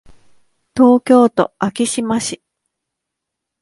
[0.75, 2.41] 東京都昭島市